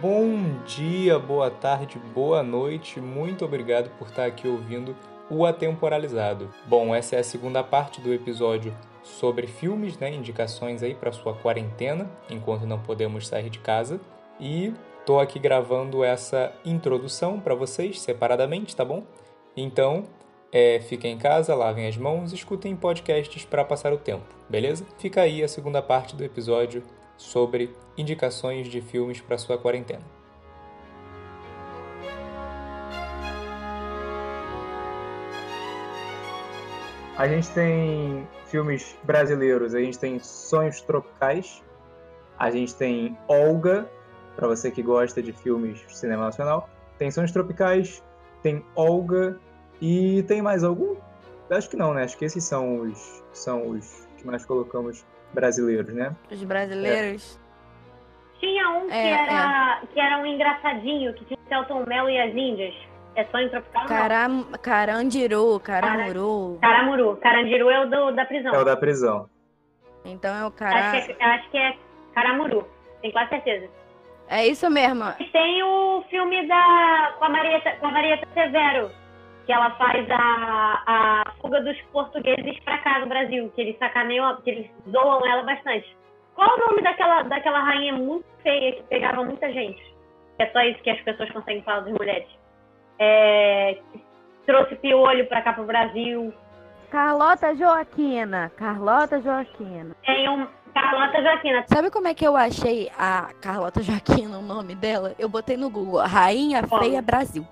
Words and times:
Bom 0.00 0.62
dia, 0.64 1.18
boa 1.18 1.50
tarde, 1.50 1.98
boa 2.14 2.42
noite. 2.42 2.98
Muito 2.98 3.44
obrigado 3.44 3.90
por 3.98 4.08
estar 4.08 4.24
aqui 4.24 4.48
ouvindo 4.48 4.96
o 5.28 5.44
Atemporalizado. 5.44 6.48
Bom, 6.66 6.94
essa 6.94 7.16
é 7.16 7.18
a 7.18 7.24
segunda 7.24 7.62
parte 7.62 8.00
do 8.00 8.10
episódio 8.10 8.74
sobre 9.02 9.46
filmes, 9.46 9.98
né, 9.98 10.10
indicações 10.10 10.82
aí 10.82 10.94
para 10.94 11.12
sua 11.12 11.34
quarentena, 11.34 12.10
enquanto 12.30 12.64
não 12.64 12.78
podemos 12.78 13.28
sair 13.28 13.50
de 13.50 13.58
casa. 13.58 14.00
E 14.40 14.72
tô 15.04 15.20
aqui 15.20 15.38
gravando 15.38 16.02
essa 16.02 16.50
introdução 16.64 17.38
para 17.38 17.54
vocês 17.54 18.00
separadamente, 18.00 18.74
tá 18.74 18.86
bom? 18.86 19.04
Então, 19.54 20.04
é, 20.50 20.80
fiquem 20.80 21.12
em 21.12 21.18
casa, 21.18 21.54
lavem 21.54 21.86
as 21.86 21.98
mãos, 21.98 22.32
escutem 22.32 22.74
podcasts 22.74 23.44
para 23.44 23.66
passar 23.66 23.92
o 23.92 23.98
tempo, 23.98 24.24
beleza? 24.48 24.86
Fica 24.96 25.20
aí 25.20 25.42
a 25.42 25.48
segunda 25.48 25.82
parte 25.82 26.16
do 26.16 26.24
episódio 26.24 26.82
sobre 27.20 27.76
indicações 27.96 28.66
de 28.66 28.80
filmes 28.80 29.20
para 29.20 29.36
sua 29.36 29.58
quarentena. 29.58 30.02
A 37.16 37.28
gente 37.28 37.50
tem 37.50 38.26
filmes 38.46 38.96
brasileiros, 39.04 39.74
a 39.74 39.80
gente 39.80 39.98
tem 39.98 40.18
Sonhos 40.18 40.80
Tropicais, 40.80 41.62
a 42.38 42.50
gente 42.50 42.74
tem 42.74 43.16
Olga, 43.28 43.86
para 44.34 44.48
você 44.48 44.70
que 44.70 44.82
gosta 44.82 45.22
de 45.22 45.32
filmes 45.34 45.78
de 45.86 45.98
cinema 45.98 46.24
nacional. 46.24 46.70
Tem 46.98 47.10
Sonhos 47.10 47.30
Tropicais, 47.30 48.02
tem 48.42 48.64
Olga 48.74 49.38
e 49.82 50.22
tem 50.22 50.40
mais 50.40 50.64
algum? 50.64 50.96
Acho 51.50 51.68
que 51.68 51.76
não, 51.76 51.92
né? 51.92 52.04
Acho 52.04 52.16
que 52.16 52.24
esses 52.24 52.42
são 52.42 52.80
os, 52.80 53.22
são 53.32 53.68
os 53.68 54.08
que 54.16 54.26
nós 54.26 54.46
colocamos 54.46 55.04
brasileiros, 55.32 55.92
né? 55.94 56.14
Os 56.30 56.42
brasileiros. 56.44 57.36
É. 57.36 58.40
Tinha 58.40 58.70
um 58.70 58.86
que, 58.86 58.94
É, 58.94 59.10
era, 59.10 59.82
que 59.92 60.00
era 60.00 60.18
um 60.18 60.26
engraçadinho, 60.26 61.12
que 61.14 61.24
tinha 61.26 61.38
o 61.38 61.48
Celton 61.48 61.84
Mel 61.86 62.08
e 62.08 62.18
as 62.18 62.34
Índias. 62.34 62.74
É 63.16 63.24
sonho 63.24 63.50
tropical? 63.50 63.82
não. 63.82 63.88
Caram, 63.88 64.44
carandiru, 64.62 65.60
caramuru. 65.60 66.58
Caramuru. 66.60 67.16
Carandiru 67.16 67.68
é 67.68 67.80
o 67.84 67.90
do, 67.90 68.12
da 68.12 68.24
prisão. 68.24 68.54
É 68.54 68.58
o 68.58 68.64
da 68.64 68.76
prisão. 68.76 69.28
Então 70.04 70.34
é 70.34 70.42
o 70.42 70.46
acho, 70.46 70.56
cara. 70.56 71.00
que 71.02 71.12
é, 71.12 71.24
acho 71.24 71.50
que 71.50 71.58
é 71.58 71.76
Caramuru. 72.14 72.66
Tenho 73.02 73.12
quase 73.12 73.30
certeza. 73.30 73.68
É 74.28 74.46
isso 74.46 74.70
mesmo. 74.70 75.04
E 75.18 75.24
tem 75.24 75.62
o 75.62 76.04
filme 76.08 76.46
da, 76.46 77.14
com, 77.18 77.24
a 77.24 77.28
Marieta, 77.28 77.72
com 77.80 77.86
a 77.86 77.90
Marieta 77.90 78.26
Severo, 78.32 78.90
que 79.44 79.52
ela 79.52 79.70
faz 79.72 80.08
a, 80.10 80.82
a 80.86 81.29
fuga 81.40 81.60
dos 81.60 81.80
portugueses 81.92 82.58
pra 82.60 82.78
cá 82.78 83.00
do 83.00 83.06
Brasil, 83.06 83.50
que 83.54 83.60
eles 83.60 83.78
sacaneiam, 83.78 84.40
que 84.42 84.50
eles 84.50 84.70
zoam 84.90 85.26
ela 85.26 85.42
bastante. 85.42 85.96
Qual 86.34 86.56
o 86.56 86.58
nome 86.58 86.82
daquela, 86.82 87.22
daquela 87.22 87.60
rainha 87.60 87.92
muito 87.94 88.24
feia 88.42 88.72
que 88.72 88.82
pegava 88.84 89.24
muita 89.24 89.52
gente? 89.52 89.82
É 90.38 90.46
só 90.46 90.60
isso 90.62 90.82
que 90.82 90.90
as 90.90 91.00
pessoas 91.02 91.30
conseguem 91.30 91.62
falar 91.62 91.80
das 91.80 91.92
mulheres. 91.92 92.28
É, 92.98 93.78
que 93.92 94.02
trouxe 94.46 94.76
piolho 94.76 95.26
pra 95.26 95.42
cá 95.42 95.52
pro 95.52 95.64
Brasil. 95.64 96.32
Carlota 96.90 97.54
Joaquina. 97.54 98.50
Carlota 98.56 99.20
Joaquina. 99.20 99.94
Tem 100.04 100.28
um 100.28 100.46
Carlota 100.72 101.22
Joaquina. 101.22 101.64
Sabe 101.66 101.90
como 101.90 102.08
é 102.08 102.14
que 102.14 102.26
eu 102.26 102.36
achei 102.36 102.90
a 102.98 103.30
Carlota 103.40 103.82
Joaquina, 103.82 104.38
o 104.38 104.42
nome 104.42 104.74
dela? 104.74 105.14
Eu 105.18 105.28
botei 105.28 105.56
no 105.56 105.70
Google, 105.70 106.00
Rainha? 106.00 106.62
Feia 106.66 107.02
Brasil. 107.02 107.46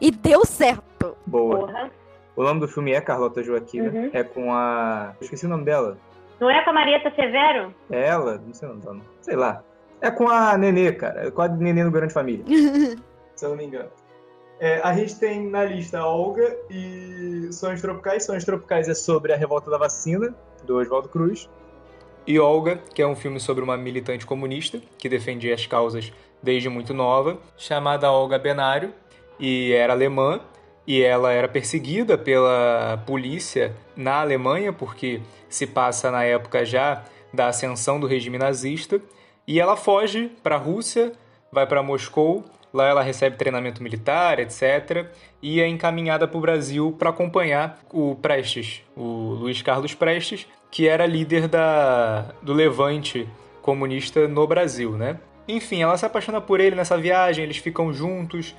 E 0.00 0.10
deu 0.10 0.44
certo. 0.44 1.16
Boa. 1.26 1.66
Porra. 1.66 1.90
O 2.36 2.42
nome 2.42 2.60
do 2.60 2.68
filme 2.68 2.92
é 2.92 3.00
Carlota 3.00 3.42
Joaquina. 3.42 3.90
Uhum. 3.90 4.10
É 4.12 4.22
com 4.24 4.52
a. 4.52 5.14
Eu 5.20 5.24
esqueci 5.24 5.46
o 5.46 5.48
nome 5.48 5.64
dela. 5.64 5.96
Não 6.40 6.50
é 6.50 6.62
com 6.64 6.70
a 6.70 6.72
Marieta 6.72 7.12
Severo? 7.14 7.74
É 7.90 8.08
ela? 8.08 8.40
Não 8.44 8.52
sei 8.52 8.68
o 8.68 8.72
nome 8.72 8.82
dela. 8.82 8.94
não. 8.94 9.04
Sei 9.20 9.36
lá. 9.36 9.62
É 10.00 10.10
com 10.10 10.28
a 10.28 10.58
Nenê, 10.58 10.92
cara. 10.92 11.28
É 11.28 11.30
com 11.30 11.42
a 11.42 11.48
Nenê 11.48 11.84
no 11.84 11.90
Grande 11.90 12.12
Família. 12.12 12.44
se 13.34 13.44
eu 13.44 13.50
não 13.50 13.56
me 13.56 13.64
engano. 13.64 13.88
É, 14.60 14.80
a 14.82 14.92
gente 14.94 15.18
tem 15.18 15.48
na 15.48 15.64
lista 15.64 16.04
Olga 16.04 16.56
e 16.70 17.48
Sonhos 17.52 17.80
Tropicais. 17.80 18.24
Sonhos 18.24 18.44
Tropicais 18.44 18.88
é 18.88 18.94
sobre 18.94 19.32
a 19.32 19.36
revolta 19.36 19.70
da 19.70 19.78
vacina, 19.78 20.34
do 20.64 20.76
Oswaldo 20.76 21.08
Cruz. 21.08 21.48
E 22.26 22.38
Olga, 22.38 22.78
que 22.94 23.02
é 23.02 23.06
um 23.06 23.14
filme 23.14 23.38
sobre 23.38 23.62
uma 23.62 23.76
militante 23.76 24.24
comunista 24.24 24.80
que 24.96 25.08
defendia 25.08 25.54
as 25.54 25.66
causas 25.66 26.12
desde 26.42 26.68
muito 26.68 26.94
nova, 26.94 27.38
chamada 27.56 28.10
Olga 28.10 28.38
Benário, 28.38 28.92
e 29.38 29.72
era 29.72 29.92
alemã, 29.92 30.40
e 30.86 31.02
ela 31.02 31.32
era 31.32 31.48
perseguida 31.48 32.18
pela 32.18 33.02
polícia 33.06 33.74
na 33.96 34.20
Alemanha, 34.20 34.72
porque 34.72 35.20
se 35.48 35.66
passa 35.66 36.10
na 36.10 36.24
época 36.24 36.64
já 36.64 37.04
da 37.32 37.48
ascensão 37.48 37.98
do 37.98 38.06
regime 38.06 38.38
nazista, 38.38 39.00
e 39.46 39.60
ela 39.60 39.76
foge 39.76 40.30
para 40.42 40.56
a 40.56 40.58
Rússia, 40.58 41.12
vai 41.50 41.66
para 41.66 41.82
Moscou, 41.82 42.44
lá 42.72 42.88
ela 42.88 43.02
recebe 43.02 43.36
treinamento 43.36 43.82
militar, 43.82 44.38
etc., 44.38 45.06
e 45.40 45.60
é 45.60 45.68
encaminhada 45.68 46.26
para 46.26 46.38
o 46.38 46.40
Brasil 46.40 46.94
para 46.98 47.10
acompanhar 47.10 47.78
o 47.92 48.16
Prestes, 48.16 48.82
o 48.96 49.02
Luiz 49.02 49.62
Carlos 49.62 49.94
Prestes, 49.94 50.46
que 50.70 50.88
era 50.88 51.06
líder 51.06 51.46
da, 51.46 52.34
do 52.42 52.52
levante 52.52 53.28
comunista 53.62 54.26
no 54.26 54.46
Brasil, 54.46 54.92
né? 54.92 55.18
Enfim, 55.46 55.82
ela 55.82 55.96
se 55.96 56.04
apaixona 56.04 56.40
por 56.40 56.58
ele 56.58 56.74
nessa 56.74 56.96
viagem, 56.96 57.44
eles 57.44 57.58
ficam 57.58 57.92
juntos. 57.92 58.54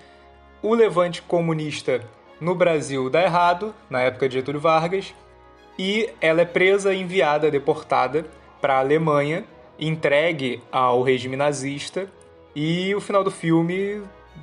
O 0.66 0.74
levante 0.74 1.22
comunista 1.22 2.02
no 2.42 2.56
Brasil 2.56 3.08
dá 3.08 3.22
errado, 3.22 3.72
na 3.88 4.02
época 4.02 4.28
de 4.28 4.34
Getúlio 4.34 4.60
Vargas, 4.60 5.14
e 5.78 6.10
ela 6.20 6.42
é 6.42 6.46
presa, 6.46 6.92
enviada, 6.92 7.52
deportada 7.52 8.26
para 8.60 8.74
a 8.74 8.80
Alemanha, 8.80 9.46
entregue 9.78 10.64
ao 10.72 11.04
regime 11.04 11.36
nazista, 11.36 12.10
e 12.56 12.96
o 12.96 13.00
final 13.00 13.24
do 13.24 13.30
filme 13.30 14.02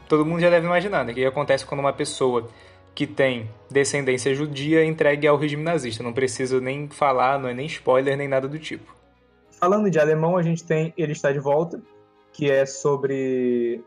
todo 0.09 0.25
mundo 0.25 0.41
já 0.41 0.49
deve 0.49 0.65
imaginar, 0.65 1.05
né? 1.05 1.11
O 1.11 1.15
que 1.17 1.27
acontece 1.27 1.67
quando 1.67 1.81
uma 1.81 1.93
pessoa 1.93 2.49
que 2.95 3.05
tem 3.05 3.51
descendência 3.69 4.33
judia 4.33 4.81
é 4.81 4.85
entregue 4.85 5.27
ao 5.27 5.37
regime 5.37 5.65
nazista. 5.65 6.05
Não 6.05 6.13
preciso 6.13 6.61
nem 6.61 6.89
falar, 6.89 7.37
não 7.37 7.49
é 7.49 7.53
nem 7.53 7.67
spoiler, 7.67 8.17
nem 8.17 8.29
nada 8.29 8.47
do 8.47 8.61
tipo. 8.61 8.95
Falando 9.51 9.91
de 9.91 9.99
alemão, 9.99 10.37
a 10.37 10.43
gente 10.43 10.63
tem 10.63 10.95
Ele 10.97 11.11
Está 11.11 11.33
de 11.33 11.41
Volta, 11.41 11.83
que 12.33 12.49
é 12.49 12.65
sobre 12.65 13.83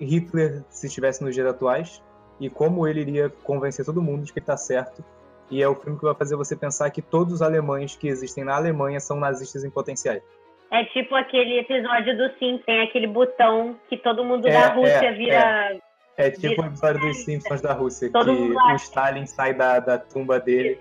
Hitler 0.00 0.62
se 0.68 0.86
estivesse 0.86 1.22
nos 1.24 1.34
dias 1.34 1.46
atuais 1.46 2.02
e 2.40 2.50
como 2.50 2.86
ele 2.86 3.00
iria 3.00 3.30
convencer 3.42 3.84
todo 3.84 4.02
mundo 4.02 4.24
de 4.24 4.32
que 4.32 4.38
ele 4.38 4.44
está 4.44 4.56
certo. 4.56 5.04
E 5.50 5.62
é 5.62 5.68
o 5.68 5.74
filme 5.74 5.98
que 5.98 6.04
vai 6.04 6.14
fazer 6.14 6.36
você 6.36 6.56
pensar 6.56 6.90
que 6.90 7.00
todos 7.00 7.34
os 7.34 7.42
alemães 7.42 7.94
que 7.96 8.08
existem 8.08 8.44
na 8.44 8.56
Alemanha 8.56 8.98
são 8.98 9.18
nazistas 9.18 9.64
em 9.64 9.70
potenciais. 9.70 10.22
É 10.70 10.84
tipo 10.86 11.14
aquele 11.14 11.60
episódio 11.60 12.16
do 12.16 12.28
Sim, 12.38 12.60
tem 12.66 12.82
aquele 12.82 13.06
botão 13.06 13.78
que 13.88 13.96
todo 13.96 14.24
mundo 14.24 14.48
É, 14.48 14.52
da 14.52 14.74
Rússia 14.74 15.06
é, 15.06 15.12
vira. 15.12 15.78
É 16.16 16.30
tipo 16.30 16.62
o 16.62 16.66
episódio 16.66 17.00
dos 17.00 17.18
Simpsons 17.18 17.60
da 17.60 17.72
Rússia, 17.72 18.10
Todo 18.10 18.34
que 18.34 18.52
o. 18.52 18.74
Stalin 18.76 19.26
sai 19.26 19.54
da, 19.54 19.78
da 19.78 19.98
tumba 19.98 20.40
dele, 20.40 20.78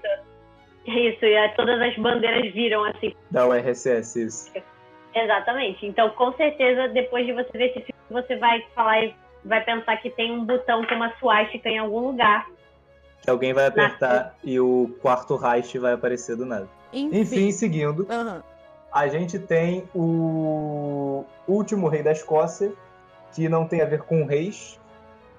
Isso, 0.88 1.25
e 1.25 1.38
aí 1.38 1.50
todas 1.56 1.80
as 1.81 1.96
bandeiras 1.98 2.52
viram 2.54 2.84
assim. 2.86 3.14
da 3.30 3.48
URSS, 3.48 4.16
isso. 4.16 4.52
Exatamente. 5.14 5.86
Então, 5.86 6.09
com 6.12 6.31
certeza, 6.34 6.88
depois 6.90 7.25
de 7.25 7.34
você 7.34 7.58
ver 7.58 7.66
esse 7.66 7.81
filme, 7.81 7.94
você 8.10 8.36
vai 8.38 8.62
falar 8.76 9.04
e 9.04 9.16
vai 9.44 9.64
pensar 9.64 9.98
que 9.98 10.10
tem 10.10 10.32
um 10.32 10.44
botão 10.46 10.86
com 10.86 10.96
uma 10.96 11.14
suástica 11.18 11.70
em 11.70 11.78
algum 11.80 12.00
lugar. 12.08 12.48
Que 13.22 13.30
alguém 13.30 13.54
vai 13.54 13.66
apertar 13.68 14.36
e 14.44 14.60
o 14.60 14.96
quarto 15.02 15.36
Reich 15.36 15.78
vai 15.80 15.94
aparecer 15.94 16.36
do 16.36 16.46
nada. 16.46 16.68
Enfim. 16.94 17.20
Enfim, 17.20 17.52
seguindo, 17.52 18.06
Aham. 18.10 18.44
a 18.92 19.08
gente 19.08 19.40
tem 19.40 19.84
o 19.96 21.26
último 21.48 21.88
rei 21.88 22.04
da 22.04 22.12
Escócia, 22.12 22.72
que 23.34 23.50
não 23.50 23.68
tem 23.68 23.82
a 23.82 23.86
ver 23.86 24.04
com 24.04 24.26
reis 24.26 24.80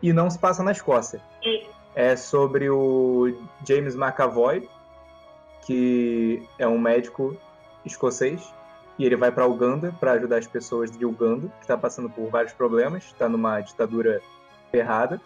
e 0.02 0.12
não 0.12 0.28
se 0.28 0.38
passa 0.38 0.62
na 0.62 0.72
Escócia. 0.72 1.20
E- 1.42 1.66
É 1.94 2.14
sobre 2.14 2.68
o 2.68 3.34
James 3.66 3.94
McAvoy, 3.94 4.68
que 5.64 6.42
é 6.58 6.66
um 6.68 6.78
médico 6.78 7.36
escocês, 7.84 8.52
e 8.98 9.04
ele 9.04 9.16
vai 9.16 9.30
para 9.30 9.46
Uganda 9.46 9.94
para 10.00 10.12
ajudar 10.12 10.38
as 10.38 10.46
pessoas 10.46 10.90
de 10.90 11.04
Uganda, 11.04 11.48
que 11.58 11.62
está 11.64 11.76
passando 11.76 12.08
por 12.10 12.28
vários 12.30 12.52
problemas, 12.52 13.04
está 13.04 13.28
numa 13.28 13.60
ditadura 13.60 14.20
ferrada. 14.70 15.20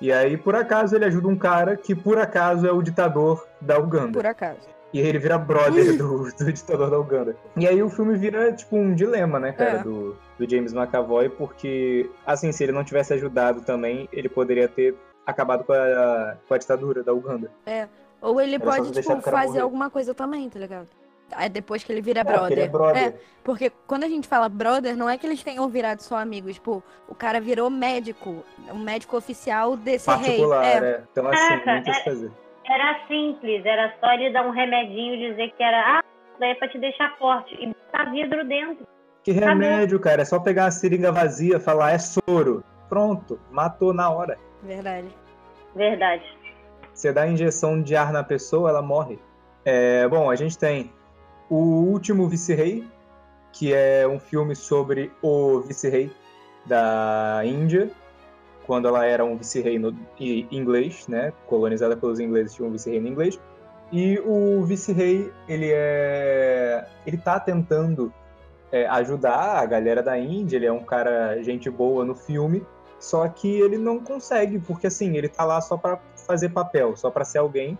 E 0.00 0.12
aí, 0.12 0.36
por 0.36 0.56
acaso, 0.56 0.96
ele 0.96 1.04
ajuda 1.04 1.28
um 1.28 1.36
cara 1.36 1.76
que, 1.76 1.94
por 1.94 2.18
acaso, 2.18 2.66
é 2.66 2.72
o 2.72 2.82
ditador 2.82 3.46
da 3.60 3.78
Uganda. 3.78 4.12
Por 4.12 4.26
acaso. 4.26 4.72
E 4.92 5.00
aí 5.00 5.06
ele 5.06 5.18
vira 5.18 5.38
brother 5.38 5.96
do, 5.96 6.24
do 6.38 6.52
ditador 6.52 6.90
da 6.90 6.98
Uganda. 6.98 7.36
E 7.56 7.66
aí 7.66 7.82
o 7.82 7.88
filme 7.88 8.16
vira, 8.16 8.52
tipo, 8.52 8.76
um 8.76 8.94
dilema, 8.94 9.38
né, 9.38 9.52
cara, 9.52 9.78
É. 9.78 9.82
do, 9.82 10.16
do 10.38 10.50
James 10.50 10.72
McAvoy, 10.74 11.28
porque, 11.30 12.10
assim, 12.26 12.50
se 12.52 12.62
ele 12.64 12.72
não 12.72 12.84
tivesse 12.84 13.14
ajudado 13.14 13.62
também, 13.62 14.08
ele 14.12 14.28
poderia 14.28 14.68
ter 14.68 14.94
acabado 15.24 15.64
com 15.64 15.72
a, 15.72 16.36
com 16.46 16.54
a 16.54 16.58
ditadura 16.58 17.02
da 17.02 17.12
Uganda. 17.12 17.50
Ou 18.20 18.40
ele 18.40 18.56
Era 18.56 18.64
pode, 18.64 18.90
tipo, 18.90 19.20
fazer 19.22 19.46
morrer. 19.48 19.60
alguma 19.60 19.88
coisa 19.88 20.12
também, 20.14 20.48
tá 20.50 20.58
ligado? 20.58 20.88
Aí 21.34 21.48
depois 21.48 21.82
que 21.84 21.92
ele 21.92 22.00
vira 22.00 22.20
É, 22.20 22.24
brother. 22.24 22.52
ele 22.52 22.60
é 22.62 22.68
brother. 22.68 23.02
É, 23.02 23.14
porque 23.42 23.70
quando 23.86 24.04
a 24.04 24.08
gente 24.08 24.28
fala 24.28 24.48
brother, 24.48 24.96
não 24.96 25.08
é 25.08 25.16
que 25.18 25.26
eles 25.26 25.42
tenham 25.42 25.68
virado 25.68 26.00
só 26.02 26.16
amigos. 26.16 26.54
Tipo, 26.54 26.82
o 27.08 27.14
cara 27.14 27.40
virou 27.40 27.68
médico. 27.70 28.44
Um 28.72 28.78
médico 28.78 29.16
oficial 29.16 29.76
desse 29.76 30.06
Particular, 30.06 30.62
rei. 30.62 30.72
É. 30.72 30.76
é. 30.92 31.02
Então, 31.10 31.26
assim, 31.28 31.36
Caraca, 31.48 31.72
muito 31.72 31.90
a 31.90 31.94
se 31.94 32.00
é- 32.00 32.04
fazer. 32.04 32.32
Era 32.64 33.06
simples, 33.08 33.66
era 33.66 33.92
só 34.00 34.12
ele 34.12 34.32
dar 34.32 34.46
um 34.46 34.50
remedinho 34.50 35.14
e 35.16 35.30
dizer 35.30 35.52
que 35.56 35.62
era, 35.62 35.98
ah, 35.98 36.04
daí 36.38 36.50
é 36.50 36.54
pra 36.54 36.68
te 36.68 36.78
deixar 36.78 37.16
forte. 37.18 37.54
E 37.60 37.66
botar 37.66 38.10
vidro 38.10 38.46
dentro. 38.46 38.86
Que 39.24 39.32
remédio, 39.32 39.98
cara? 39.98 40.22
É 40.22 40.24
só 40.24 40.38
pegar 40.38 40.66
a 40.66 40.70
seringa 40.70 41.10
vazia, 41.10 41.58
falar 41.58 41.90
é 41.92 41.98
soro. 41.98 42.62
Pronto, 42.88 43.38
matou 43.50 43.92
na 43.92 44.08
hora. 44.10 44.38
Verdade. 44.62 45.08
Verdade. 45.74 46.22
Você 46.94 47.12
dá 47.12 47.26
injeção 47.26 47.82
de 47.82 47.96
ar 47.96 48.12
na 48.12 48.22
pessoa, 48.22 48.70
ela 48.70 48.82
morre. 48.82 49.18
É, 49.64 50.06
bom, 50.08 50.30
a 50.30 50.36
gente 50.36 50.56
tem 50.58 50.92
O 51.52 51.84
Último 51.92 52.26
Vice-Rei, 52.30 52.82
que 53.52 53.74
é 53.74 54.08
um 54.08 54.18
filme 54.18 54.56
sobre 54.56 55.12
o 55.20 55.60
vice-rei 55.60 56.10
da 56.64 57.42
Índia, 57.44 57.90
quando 58.64 58.88
ela 58.88 59.04
era 59.04 59.22
um 59.22 59.36
vice-rei 59.36 59.78
inglês, 60.50 61.06
né? 61.08 61.30
Colonizada 61.46 61.94
pelos 61.94 62.18
ingleses, 62.18 62.54
tinha 62.54 62.66
um 62.66 62.72
vice-rei 62.72 63.00
inglês. 63.00 63.38
E 63.92 64.18
o 64.20 64.64
vice-rei, 64.64 65.30
ele 65.46 65.70
é. 65.70 66.88
Ele 67.06 67.18
tá 67.18 67.38
tentando 67.38 68.10
é, 68.72 68.86
ajudar 68.86 69.58
a 69.58 69.66
galera 69.66 70.02
da 70.02 70.18
Índia, 70.18 70.56
ele 70.56 70.64
é 70.64 70.72
um 70.72 70.82
cara 70.82 71.42
gente 71.42 71.68
boa 71.68 72.02
no 72.02 72.14
filme, 72.14 72.64
só 72.98 73.28
que 73.28 73.60
ele 73.60 73.76
não 73.76 73.98
consegue, 73.98 74.58
porque 74.58 74.86
assim, 74.86 75.18
ele 75.18 75.28
tá 75.28 75.44
lá 75.44 75.60
só 75.60 75.76
para 75.76 76.00
fazer 76.26 76.48
papel, 76.48 76.96
só 76.96 77.10
para 77.10 77.26
ser 77.26 77.40
alguém. 77.40 77.78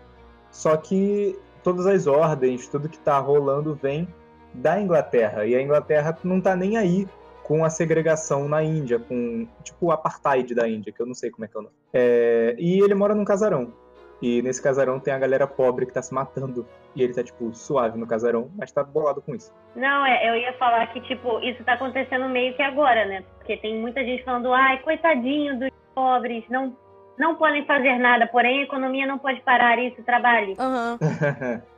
Só 0.51 0.77
que 0.77 1.35
todas 1.63 1.85
as 1.85 2.07
ordens, 2.07 2.67
tudo 2.67 2.89
que 2.89 2.99
tá 2.99 3.17
rolando 3.19 3.73
vem 3.73 4.07
da 4.53 4.79
Inglaterra, 4.79 5.45
e 5.45 5.55
a 5.55 5.61
Inglaterra 5.61 6.15
não 6.23 6.39
tá 6.39 6.55
nem 6.55 6.77
aí 6.77 7.07
com 7.43 7.65
a 7.65 7.69
segregação 7.69 8.47
na 8.47 8.63
Índia, 8.63 8.99
com 8.99 9.47
tipo 9.63 9.87
o 9.87 9.91
apartheid 9.91 10.53
da 10.55 10.67
Índia, 10.67 10.93
que 10.93 11.01
eu 11.01 11.05
não 11.05 11.13
sei 11.13 11.29
como 11.29 11.45
é 11.45 11.47
que 11.47 11.57
é 11.57 11.59
o 11.59 11.63
nome. 11.63 11.75
É, 11.93 12.55
e 12.57 12.79
ele 12.81 12.93
mora 12.93 13.13
num 13.13 13.25
casarão. 13.25 13.73
E 14.21 14.41
nesse 14.41 14.61
casarão 14.61 15.01
tem 15.01 15.13
a 15.13 15.19
galera 15.19 15.45
pobre 15.45 15.85
que 15.85 15.91
tá 15.91 16.01
se 16.01 16.13
matando. 16.13 16.65
E 16.95 17.03
ele 17.03 17.13
tá, 17.13 17.21
tipo, 17.21 17.53
suave 17.53 17.97
no 17.97 18.07
casarão, 18.07 18.49
mas 18.55 18.71
tá 18.71 18.81
bolado 18.81 19.21
com 19.21 19.35
isso. 19.35 19.51
Não, 19.75 20.05
é, 20.05 20.29
eu 20.29 20.35
ia 20.37 20.53
falar 20.53 20.87
que, 20.93 21.01
tipo, 21.01 21.39
isso 21.39 21.61
tá 21.65 21.73
acontecendo 21.73 22.29
meio 22.29 22.55
que 22.55 22.61
agora, 22.61 23.05
né? 23.05 23.25
Porque 23.37 23.57
tem 23.57 23.77
muita 23.77 24.01
gente 24.01 24.23
falando, 24.23 24.53
ai, 24.53 24.79
coitadinho 24.79 25.59
dos 25.59 25.69
pobres, 25.93 26.45
não, 26.49 26.73
não 27.17 27.35
podem 27.35 27.65
fazer 27.65 27.97
nada, 27.97 28.27
porém 28.27 28.61
a 28.61 28.63
economia 28.63 29.05
não 29.05 29.17
pode 29.17 29.41
parar 29.41 29.77
isso, 29.79 30.01
trabalhe. 30.03 30.55
Aham. 30.59 30.97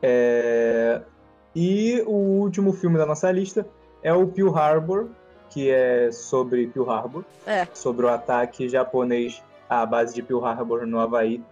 É, 0.00 1.00
E 1.54 2.02
o 2.06 2.12
último 2.12 2.72
filme 2.72 2.96
da 2.98 3.04
nossa 3.04 3.30
lista 3.32 3.66
é 4.02 4.12
o 4.12 4.28
Pearl 4.28 4.56
Harbor, 4.56 5.08
que 5.50 5.70
é 5.70 6.12
sobre 6.12 6.68
Pearl 6.68 6.88
Harbor, 6.90 7.24
É. 7.46 7.66
sobre 7.74 8.06
o 8.06 8.08
ataque 8.08 8.68
japonês 8.68 9.42
à 9.68 9.84
base 9.84 10.14
de 10.14 10.22
Pearl 10.22 10.44
Harbor 10.44 10.86
no 10.86 11.00
Havaí 11.00 11.42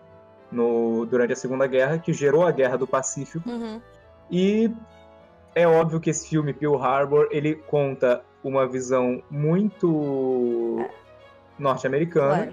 no, 0.52 1.04
durante 1.06 1.32
a 1.32 1.36
Segunda 1.36 1.66
Guerra, 1.66 1.98
que 1.98 2.12
gerou 2.12 2.46
a 2.46 2.52
Guerra 2.52 2.76
do 2.78 2.86
Pacífico. 2.86 3.48
Uhum. 3.50 3.80
E 4.30 4.70
é 5.54 5.66
óbvio 5.66 5.98
que 5.98 6.10
esse 6.10 6.28
filme 6.28 6.52
Pearl 6.52 6.76
Harbor 6.80 7.26
ele 7.32 7.56
conta 7.56 8.22
uma 8.44 8.64
visão 8.66 9.20
muito 9.28 10.86
norte-americana. 11.58 12.52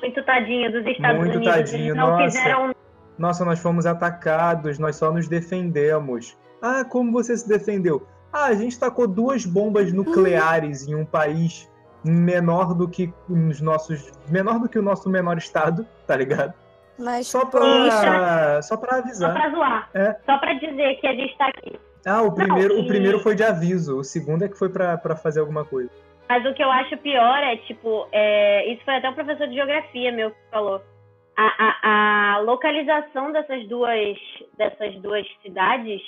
Muito 0.00 0.22
tadinho 0.24 0.70
dos 0.72 0.86
Estados 0.86 1.18
Muito 1.18 1.36
Unidos. 1.36 1.54
tadinho, 1.54 1.84
eles 1.86 1.96
não 1.96 2.10
nossa. 2.10 2.24
fizeram 2.24 2.74
Nossa, 3.18 3.44
nós 3.44 3.58
fomos 3.58 3.84
atacados, 3.84 4.78
nós 4.78 4.94
só 4.96 5.12
nos 5.12 5.26
defendemos. 5.28 6.36
Ah, 6.62 6.84
como 6.84 7.10
você 7.10 7.36
se 7.36 7.48
defendeu? 7.48 8.06
Ah, 8.32 8.44
a 8.46 8.54
gente 8.54 8.78
tacou 8.78 9.08
duas 9.08 9.44
bombas 9.44 9.92
nucleares 9.92 10.86
em 10.86 10.94
um 10.94 11.04
país 11.04 11.68
menor 12.04 12.74
do 12.74 12.88
que 12.88 13.12
os 13.28 13.60
nossos, 13.60 14.12
menor 14.28 14.60
do 14.60 14.68
que 14.68 14.78
o 14.78 14.82
nosso 14.82 15.08
menor 15.10 15.36
estado, 15.36 15.84
tá 16.06 16.14
ligado? 16.16 16.54
Mas, 16.96 17.26
Só 17.26 17.44
poxa, 17.44 18.00
pra, 18.00 18.62
só 18.62 18.76
pra 18.76 18.90
só 18.92 18.98
avisar. 18.98 19.32
pra 19.32 19.50
zoar. 19.50 19.90
É. 19.94 20.16
Só 20.26 20.38
pra 20.38 20.52
dizer 20.54 20.94
que 21.00 21.06
a 21.06 21.12
gente 21.14 21.36
tá 21.38 21.46
aqui. 21.48 21.78
Ah, 22.06 22.22
o 22.22 22.32
primeiro, 22.32 22.74
Não, 22.74 22.82
o 22.82 22.84
e- 22.84 22.88
primeiro 22.88 23.18
foi 23.20 23.34
de 23.34 23.42
aviso, 23.42 23.98
o 23.98 24.04
segundo 24.04 24.44
é 24.44 24.48
que 24.48 24.56
foi 24.56 24.68
pra 24.68 24.96
fazer 25.16 25.40
alguma 25.40 25.64
coisa. 25.64 25.90
Mas 26.28 26.44
o 26.44 26.52
que 26.52 26.62
eu 26.62 26.70
acho 26.70 26.96
pior 26.98 27.38
é, 27.38 27.56
tipo, 27.56 28.06
é, 28.12 28.66
isso 28.72 28.84
foi 28.84 28.96
até 28.96 29.08
o 29.08 29.14
professor 29.14 29.48
de 29.48 29.54
geografia 29.54 30.12
meu 30.12 30.30
que 30.30 30.50
falou. 30.50 30.82
A, 31.36 31.46
a, 31.64 32.34
a 32.34 32.38
localização 32.40 33.32
dessas 33.32 33.66
duas, 33.68 34.18
dessas 34.56 34.94
duas 35.00 35.26
cidades 35.40 36.02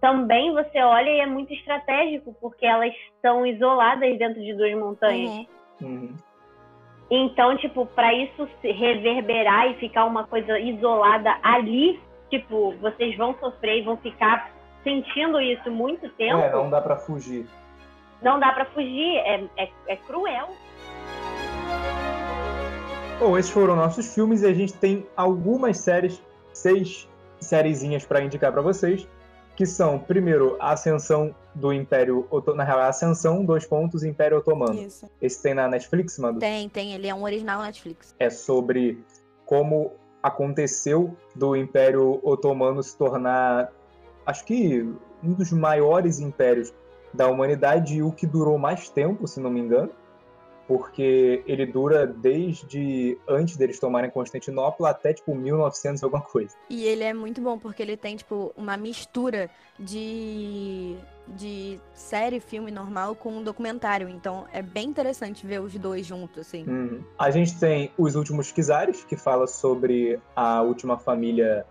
também 0.00 0.52
você 0.52 0.82
olha 0.82 1.08
e 1.08 1.20
é 1.20 1.26
muito 1.26 1.50
estratégico, 1.54 2.36
porque 2.38 2.66
elas 2.66 2.92
estão 3.14 3.46
isoladas 3.46 4.18
dentro 4.18 4.42
de 4.42 4.52
duas 4.52 4.74
montanhas. 4.74 5.30
uhum. 5.30 5.46
Uhum. 5.80 6.14
Então, 7.10 7.56
tipo, 7.56 7.86
pra 7.86 8.12
isso 8.12 8.48
se 8.60 8.70
reverberar 8.70 9.70
e 9.70 9.74
ficar 9.74 10.04
uma 10.04 10.24
coisa 10.24 10.58
isolada 10.58 11.34
ali, 11.42 12.00
tipo, 12.28 12.72
vocês 12.80 13.16
vão 13.16 13.34
sofrer 13.38 13.78
e 13.78 13.82
vão 13.82 13.96
ficar 13.96 14.50
sentindo 14.82 15.40
isso 15.40 15.70
muito 15.70 16.08
tempo. 16.10 16.38
É, 16.38 16.50
não 16.50 16.68
dá 16.68 16.80
pra 16.80 16.96
fugir. 16.96 17.46
Não 18.24 18.40
dá 18.40 18.52
pra 18.52 18.64
fugir, 18.64 19.18
é, 19.18 19.44
é, 19.58 19.68
é 19.86 19.96
cruel. 19.96 20.48
Bom, 23.20 23.36
esses 23.36 23.50
foram 23.50 23.76
nossos 23.76 24.14
filmes 24.14 24.40
e 24.40 24.46
a 24.46 24.54
gente 24.54 24.72
tem 24.72 25.06
algumas 25.14 25.76
séries, 25.76 26.22
seis 26.50 27.06
sériezinhas 27.38 28.06
pra 28.06 28.22
indicar 28.22 28.50
pra 28.50 28.62
vocês, 28.62 29.06
que 29.54 29.66
são, 29.66 29.98
primeiro, 29.98 30.56
a 30.58 30.72
Ascensão 30.72 31.34
do 31.54 31.70
Império 31.70 32.26
Otomano, 32.30 32.56
na 32.56 32.64
real, 32.64 32.78
a 32.80 32.88
Ascensão, 32.88 33.44
dois 33.44 33.66
pontos, 33.66 34.02
Império 34.02 34.38
Otomano. 34.38 34.80
Isso. 34.80 35.06
Esse 35.20 35.42
tem 35.42 35.52
na 35.52 35.68
Netflix, 35.68 36.18
mano? 36.18 36.38
Tem, 36.40 36.66
tem. 36.70 36.94
Ele 36.94 37.06
é 37.06 37.14
um 37.14 37.24
original 37.24 37.60
Netflix. 37.60 38.14
É 38.18 38.30
sobre 38.30 39.04
como 39.44 39.92
aconteceu 40.22 41.14
do 41.36 41.54
Império 41.54 42.20
Otomano 42.22 42.82
se 42.82 42.96
tornar, 42.96 43.70
acho 44.24 44.46
que, 44.46 44.82
um 45.22 45.34
dos 45.34 45.52
maiores 45.52 46.20
impérios 46.20 46.72
da 47.14 47.28
humanidade 47.28 47.94
e 47.96 48.02
o 48.02 48.12
que 48.12 48.26
durou 48.26 48.58
mais 48.58 48.88
tempo, 48.88 49.26
se 49.26 49.40
não 49.40 49.50
me 49.50 49.60
engano, 49.60 49.90
porque 50.66 51.42
ele 51.46 51.66
dura 51.66 52.06
desde 52.06 53.18
antes 53.28 53.56
deles 53.56 53.78
tomarem 53.78 54.10
Constantinopla 54.10 54.90
até 54.90 55.12
tipo 55.12 55.34
1900 55.34 56.00
e 56.00 56.04
alguma 56.04 56.22
coisa. 56.22 56.56
E 56.68 56.84
ele 56.84 57.04
é 57.04 57.14
muito 57.14 57.40
bom 57.40 57.58
porque 57.58 57.82
ele 57.82 57.96
tem, 57.96 58.16
tipo, 58.16 58.52
uma 58.56 58.76
mistura 58.76 59.50
de, 59.78 60.96
de 61.28 61.78
série, 61.92 62.40
filme 62.40 62.70
normal 62.70 63.14
com 63.14 63.30
um 63.30 63.42
documentário. 63.42 64.08
Então 64.08 64.46
é 64.52 64.62
bem 64.62 64.88
interessante 64.88 65.46
ver 65.46 65.60
os 65.60 65.74
dois 65.74 66.06
juntos, 66.06 66.38
assim. 66.38 66.64
Uhum. 66.66 67.04
A 67.18 67.30
gente 67.30 67.58
tem 67.58 67.92
Os 67.96 68.16
Últimos 68.16 68.50
Czares, 68.50 69.04
que 69.04 69.16
fala 69.16 69.46
sobre 69.46 70.18
a 70.34 70.62
última 70.62 70.98
família 70.98 71.66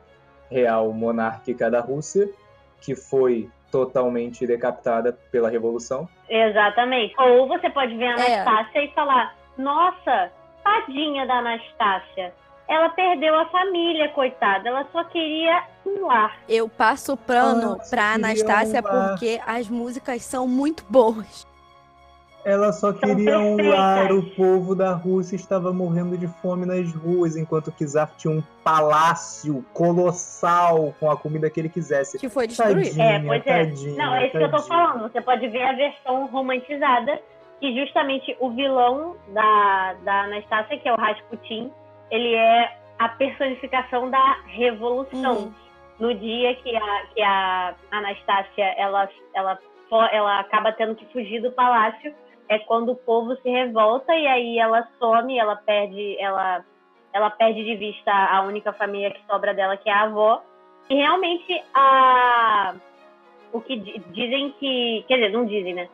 real 0.50 0.94
monárquica 0.94 1.70
da 1.70 1.82
Rússia, 1.82 2.30
que 2.80 2.96
foi 2.96 3.50
totalmente 3.74 4.46
decapitada 4.46 5.18
pela 5.32 5.50
Revolução. 5.50 6.08
Exatamente. 6.30 7.16
Ou 7.20 7.48
você 7.48 7.72
pode 7.72 7.98
ver 7.98 8.06
a 8.06 8.20
É. 8.20 8.42
Anastácia 8.42 8.84
e 8.84 8.94
falar: 8.94 9.36
Nossa, 9.58 10.32
tadinha 10.64 11.26
da 11.26 11.40
Anastácia. 11.40 12.34
Ela 12.68 12.90
perdeu 12.90 13.36
a 13.38 13.46
família, 13.48 14.10
coitada. 14.10 14.70
Ela 14.70 14.88
só 14.92 15.04
queria 15.06 15.64
um 15.86 16.06
lar. 16.06 16.38
Eu 16.48 16.70
passo 16.70 17.14
o 17.14 17.18
pano 17.18 17.78
Ah, 17.80 17.90
pra 17.90 18.14
Anastácia 18.14 18.80
um 18.80 18.84
porque 18.84 19.42
as 19.46 19.68
músicas 19.68 20.22
são 20.24 20.48
muito 20.48 20.86
boas. 20.88 21.46
Ela 22.46 22.74
só 22.74 22.92
queria 22.92 23.40
um 23.40 23.56
lar, 23.70 24.12
o 24.12 24.24
povo 24.32 24.76
da 24.76 24.92
Rússia 24.92 25.36
estava 25.36 25.72
morrendo 25.72 26.18
de 26.18 26.28
fome 26.28 26.66
nas 26.66 26.94
ruas, 26.94 27.38
enquanto 27.38 27.70
o 27.70 27.72
Czar 27.72 28.12
tinha 28.18 28.34
um 28.34 28.44
palácio 28.64 29.66
colossal 29.74 30.94
com 31.00 31.10
a 31.10 31.16
comida 31.16 31.50
que 31.50 31.60
ele 31.62 31.70
quisesse. 31.70 32.20
Que 32.20 32.28
foi 32.28 32.48
destruído. 32.48 32.84
Tadinha, 32.84 33.06
É, 33.06 33.20
pois 33.20 33.42
é. 33.46 33.66
tadinha, 33.66 33.96
Não, 33.96 34.16
é 34.16 34.28
isso 34.28 34.38
que 34.38 34.44
eu 34.44 34.52
tô 34.52 34.60
falando. 34.60 35.04
Você 35.04 35.22
pode 35.22 35.48
ver 35.48 35.64
a 35.64 35.74
versão 35.74 36.26
romantizada, 36.28 37.22
que 37.62 37.80
justamente 37.80 38.36
o 38.42 38.50
vilão 38.50 39.16
da, 39.30 39.96
da 40.04 40.24
Anastácia, 40.24 40.78
que 40.78 40.88
é 40.88 40.94
o 40.94 40.98
Rasputin, 40.98 41.72
ele 42.12 42.36
é 42.36 42.78
a 43.00 43.10
personificação 43.10 44.10
da 44.10 44.38
revolução. 44.48 45.38
Uhum. 45.38 45.54
No 46.00 46.14
dia 46.14 46.56
que 46.56 46.76
a, 46.76 47.06
que 47.14 47.22
a 47.22 47.76
Anastácia 47.92 48.66
ela, 48.78 49.08
ela, 49.34 49.58
ela 50.12 50.40
acaba 50.42 50.74
tendo 50.74 50.96
que 50.96 51.06
fugir 51.14 51.42
do 51.42 51.52
palácio, 51.52 52.14
é 52.50 52.60
quando 52.60 52.92
o 52.92 52.96
povo 52.96 53.36
se 53.38 53.50
revolta 53.50 54.14
e 54.16 54.28
aí 54.28 54.60
ela 54.60 54.88
some, 55.00 55.38
ela 55.38 55.56
perde, 55.56 56.18
ela, 56.20 56.64
ela 57.14 57.30
perde 57.30 57.64
de 57.64 57.76
vista 57.76 58.12
a 58.12 58.42
única 58.42 58.74
família 58.74 59.12
que 59.12 59.22
sobra 59.30 59.54
dela, 59.54 59.78
que 59.78 59.90
é 59.90 59.94
a 59.94 60.04
avó. 60.04 60.42
E 60.90 60.96
realmente 60.96 61.64
a 61.74 62.76
o 63.52 63.62
que 63.62 63.78
di- 63.78 64.00
dizem 64.12 64.52
que. 64.60 65.06
Quer 65.08 65.16
dizer, 65.16 65.30
não 65.32 65.46
dizem, 65.46 65.74
né? 65.74 65.88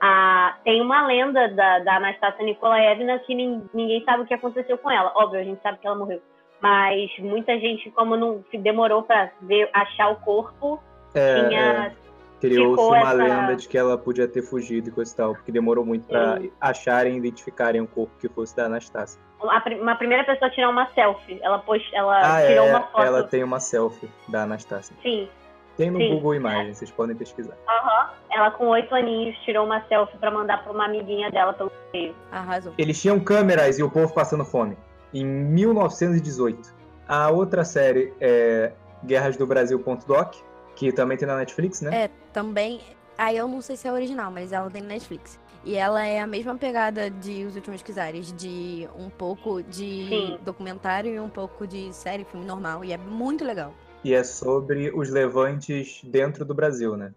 Ah, 0.00 0.56
tem 0.62 0.80
uma 0.82 1.06
lenda 1.06 1.48
da, 1.48 1.78
da 1.78 1.96
Anastasia 1.96 2.44
Nikolaevna 2.44 3.18
que 3.20 3.34
nin- 3.34 3.66
ninguém 3.72 4.04
sabe 4.04 4.22
o 4.22 4.26
que 4.26 4.34
aconteceu 4.34 4.76
com 4.76 4.90
ela. 4.90 5.10
Óbvio, 5.16 5.40
a 5.40 5.44
gente 5.44 5.60
sabe 5.62 5.78
que 5.78 5.86
ela 5.86 5.96
morreu. 5.96 6.20
Mas 6.60 7.10
muita 7.18 7.58
gente, 7.58 7.90
como 7.90 8.16
não 8.16 8.44
se 8.50 8.58
demorou 8.58 9.02
pra 9.02 9.30
ver, 9.42 9.68
achar 9.72 10.10
o 10.10 10.16
corpo, 10.16 10.78
É, 11.14 11.34
tinha. 11.48 11.60
é. 12.02 12.05
Criou-se 12.54 12.82
uma 12.82 12.98
essa- 12.98 13.12
lenda 13.14 13.56
de 13.56 13.68
que 13.68 13.76
ela 13.78 13.96
podia 13.98 14.26
ter 14.28 14.42
fugido 14.42 14.88
e 14.88 14.92
coisa 14.92 15.12
e 15.12 15.16
tal, 15.16 15.34
porque 15.34 15.50
demorou 15.52 15.84
muito 15.84 16.06
pra 16.06 16.38
Sim. 16.38 16.50
acharem 16.60 17.14
e 17.14 17.18
identificarem 17.18 17.80
o 17.80 17.86
corpo 17.86 18.12
que 18.20 18.28
fosse 18.28 18.54
da 18.56 18.64
Anastácia. 18.66 19.20
Uma 19.40 19.94
primeira 19.96 20.24
pessoa 20.24 20.48
a 20.48 20.50
tirar 20.54 20.70
uma 20.70 20.86
selfie. 20.94 21.38
Ela, 21.42 21.58
pôs, 21.58 21.82
ela 21.92 22.18
Ah, 22.38 22.46
tirou 22.46 22.66
é, 22.66 22.70
uma 22.70 22.80
foto. 22.82 23.02
ela 23.02 23.22
tem 23.22 23.44
uma 23.44 23.60
selfie 23.60 24.08
da 24.28 24.42
Anastácia. 24.44 24.96
Sim. 25.02 25.28
Tem 25.76 25.90
no 25.90 25.98
Sim. 25.98 26.14
Google 26.14 26.34
Imagens, 26.36 26.78
vocês 26.78 26.90
podem 26.90 27.14
pesquisar. 27.14 27.54
Aham. 27.68 28.10
Ela 28.30 28.50
com 28.50 28.66
oito 28.68 28.94
aninhos 28.94 29.36
tirou 29.44 29.66
uma 29.66 29.82
selfie 29.88 30.16
pra 30.16 30.30
mandar 30.30 30.62
pra 30.64 30.72
uma 30.72 30.86
amiguinha 30.86 31.30
dela 31.30 31.52
pelo 31.52 31.70
correio. 31.70 32.14
Arrasou. 32.32 32.72
Eles 32.78 33.00
tinham 33.00 33.20
câmeras 33.20 33.78
e 33.78 33.82
o 33.82 33.90
povo 33.90 34.12
passando 34.14 34.44
fome. 34.44 34.76
Em 35.12 35.24
1918. 35.24 36.74
A 37.08 37.30
outra 37.30 37.64
série 37.64 38.12
é 38.20 38.72
Guerras 39.04 39.36
do 39.36 39.46
Brasil.doc, 39.46 40.34
que 40.76 40.92
também 40.92 41.16
tem 41.16 41.26
na 41.26 41.36
Netflix, 41.36 41.80
né? 41.80 42.04
É, 42.04 42.10
também. 42.32 42.80
Aí 43.18 43.36
eu 43.36 43.48
não 43.48 43.60
sei 43.60 43.76
se 43.76 43.88
é 43.88 43.92
original, 43.92 44.30
mas 44.30 44.52
ela 44.52 44.70
tem 44.70 44.82
no 44.82 44.88
Netflix. 44.88 45.40
E 45.64 45.74
ela 45.74 46.06
é 46.06 46.20
a 46.20 46.26
mesma 46.26 46.56
pegada 46.56 47.10
de 47.10 47.44
Os 47.44 47.56
Últimos 47.56 47.82
Quizares, 47.82 48.32
de 48.32 48.86
um 48.96 49.10
pouco 49.10 49.62
de 49.62 50.06
Sim. 50.08 50.38
documentário 50.44 51.12
e 51.12 51.18
um 51.18 51.28
pouco 51.28 51.66
de 51.66 51.92
série, 51.92 52.24
filme 52.24 52.46
normal. 52.46 52.84
E 52.84 52.92
é 52.92 52.96
muito 52.96 53.44
legal. 53.44 53.74
E 54.04 54.14
é 54.14 54.22
sobre 54.22 54.92
os 54.94 55.10
levantes 55.10 56.04
dentro 56.04 56.44
do 56.44 56.54
Brasil, 56.54 56.96
né? 56.96 57.12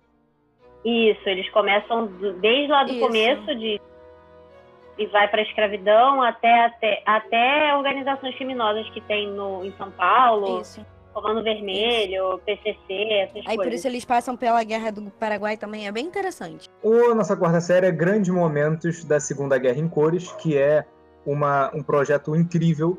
Isso, 0.83 1.27
eles 1.29 1.47
começam 1.51 2.07
desde 2.39 2.71
lá 2.71 2.83
do 2.85 2.93
Isso. 2.93 2.99
começo 3.01 3.55
de 3.55 3.79
e 4.97 5.05
vai 5.07 5.29
pra 5.29 5.41
escravidão 5.41 6.21
até, 6.21 6.65
até, 6.65 7.03
até 7.05 7.75
organizações 7.75 8.35
criminosas 8.35 8.89
que 8.89 8.99
tem 9.01 9.29
no, 9.29 9.63
em 9.63 9.71
São 9.77 9.89
Paulo, 9.91 10.59
Isso. 10.59 10.85
Comando 11.21 11.43
Vermelho, 11.43 12.39
PCC, 12.45 12.77
essas 12.89 13.47
Aí 13.47 13.55
por 13.55 13.63
coisas. 13.63 13.73
isso 13.79 13.87
eles 13.87 14.05
passam 14.05 14.37
pela 14.37 14.63
Guerra 14.63 14.91
do 14.91 15.09
Paraguai 15.11 15.57
também, 15.57 15.87
é 15.87 15.91
bem 15.91 16.05
interessante. 16.05 16.69
O 16.81 17.13
nossa 17.13 17.35
quarta 17.35 17.59
série 17.59 17.87
é 17.87 17.91
Grandes 17.91 18.33
Momentos 18.33 19.03
da 19.03 19.19
Segunda 19.19 19.57
Guerra 19.57 19.79
em 19.79 19.89
Cores, 19.89 20.31
que 20.33 20.57
é 20.57 20.85
uma, 21.25 21.69
um 21.75 21.83
projeto 21.83 22.35
incrível 22.35 22.97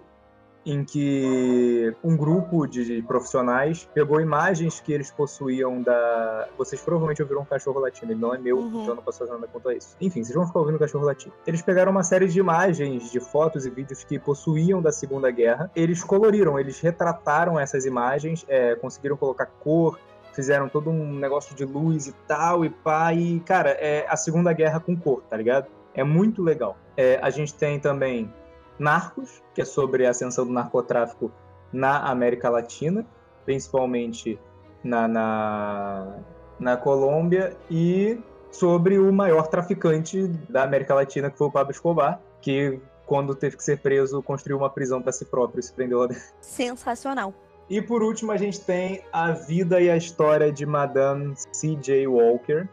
em 0.64 0.84
que 0.84 1.94
um 2.04 2.16
grupo 2.16 2.66
de 2.66 3.02
profissionais 3.02 3.88
pegou 3.94 4.20
imagens 4.20 4.80
que 4.80 4.92
eles 4.92 5.10
possuíam 5.10 5.82
da. 5.82 6.48
Vocês 6.58 6.80
provavelmente 6.82 7.22
ouviram 7.22 7.42
um 7.42 7.44
cachorro 7.46 7.80
latindo, 7.80 8.12
ele 8.12 8.20
não 8.20 8.34
é 8.34 8.38
meu, 8.38 8.58
Uhum. 8.58 8.68
então 8.68 8.88
eu 8.88 8.94
não 8.96 9.02
posso 9.02 9.20
fazer 9.20 9.32
nada 9.32 9.46
quanto 9.50 9.68
a 9.68 9.74
isso. 9.74 9.96
Enfim, 10.00 10.22
vocês 10.22 10.34
vão 10.34 10.46
ficar 10.46 10.58
ouvindo 10.60 10.76
o 10.76 10.78
cachorro 10.78 11.04
latindo. 11.04 11.34
Eles 11.46 11.62
pegaram 11.62 11.90
uma 11.90 12.02
série 12.02 12.28
de 12.28 12.38
imagens, 12.38 13.10
de 13.10 13.20
fotos 13.20 13.64
e 13.64 13.70
vídeos 13.70 14.04
que 14.04 14.18
possuíam 14.18 14.82
da 14.82 14.92
Segunda 14.92 15.30
Guerra, 15.30 15.70
eles 15.74 16.04
coloriram, 16.04 16.58
eles 16.58 16.78
retrataram 16.80 17.58
essas 17.58 17.86
imagens, 17.86 18.44
é, 18.48 18.74
conseguiram 18.74 19.16
colocar 19.16 19.46
cor, 19.46 19.98
fizeram 20.32 20.68
todo 20.68 20.90
um 20.90 21.14
negócio 21.14 21.54
de 21.56 21.64
luz 21.64 22.06
e 22.06 22.12
tal, 22.28 22.64
e 22.64 22.70
pá, 22.70 23.12
e, 23.14 23.40
cara, 23.40 23.70
é 23.70 24.06
a 24.08 24.16
Segunda 24.16 24.52
Guerra 24.52 24.78
com 24.78 24.96
cor, 24.96 25.22
tá 25.28 25.36
ligado? 25.36 25.66
É 25.94 26.04
muito 26.04 26.42
legal. 26.42 26.76
É, 26.96 27.18
a 27.22 27.30
gente 27.30 27.54
tem 27.54 27.80
também 27.80 28.32
Narcos, 28.80 29.42
que 29.54 29.60
é 29.60 29.64
sobre 29.64 30.06
a 30.06 30.10
ascensão 30.10 30.46
do 30.46 30.52
narcotráfico 30.52 31.30
na 31.70 31.98
América 32.10 32.48
Latina, 32.48 33.06
principalmente 33.44 34.40
na, 34.82 35.06
na, 35.06 36.16
na 36.58 36.76
Colômbia, 36.76 37.56
e 37.70 38.18
sobre 38.50 38.98
o 38.98 39.12
maior 39.12 39.46
traficante 39.46 40.26
da 40.48 40.64
América 40.64 40.94
Latina, 40.94 41.30
que 41.30 41.38
foi 41.38 41.46
o 41.46 41.52
Pablo 41.52 41.70
Escobar, 41.70 42.20
que, 42.40 42.80
quando 43.06 43.34
teve 43.34 43.56
que 43.56 43.62
ser 43.62 43.78
preso, 43.80 44.22
construiu 44.22 44.56
uma 44.56 44.70
prisão 44.70 45.02
para 45.02 45.12
si 45.12 45.26
próprio 45.26 45.60
e 45.60 45.62
se 45.62 45.72
prendeu 45.72 46.00
lá 46.00 46.06
dentro. 46.06 46.24
Sensacional. 46.40 47.34
E 47.68 47.80
por 47.80 48.02
último, 48.02 48.32
a 48.32 48.36
gente 48.36 48.60
tem 48.60 49.04
a 49.12 49.30
vida 49.30 49.80
e 49.80 49.88
a 49.88 49.96
história 49.96 50.50
de 50.50 50.66
Madame 50.66 51.34
C.J. 51.52 52.06
Walker, 52.08 52.66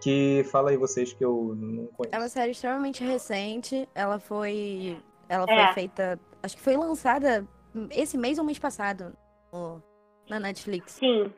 que 0.00 0.44
fala 0.50 0.70
aí 0.70 0.76
vocês 0.76 1.12
que 1.12 1.24
eu 1.24 1.54
não 1.56 1.86
conheço. 1.86 2.16
É 2.16 2.18
uma 2.18 2.28
série 2.28 2.50
extremamente 2.50 3.04
recente. 3.04 3.88
Ela 3.94 4.18
foi. 4.18 4.96
Ela 5.30 5.46
É. 5.48 5.64
foi 5.66 5.74
feita. 5.74 6.18
Acho 6.42 6.56
que 6.56 6.62
foi 6.62 6.76
lançada 6.76 7.46
esse 7.92 8.18
mês 8.18 8.36
ou 8.38 8.44
mês 8.44 8.58
passado 8.58 9.12
no- 9.52 9.80
na 10.28 10.40
Netflix. 10.40 10.92
Sim, 10.94 11.32